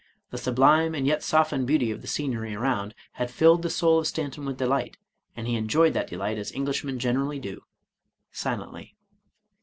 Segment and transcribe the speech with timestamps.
[0.31, 4.07] The sublime and yet softened beauty of the scenery around, had filled the soul of
[4.07, 4.97] Stanton with delight,
[5.35, 7.61] and he enjoyed that delight as Englishmen generally do,
[8.31, 8.95] silently.